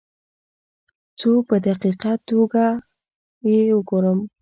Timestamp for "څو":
1.19-1.31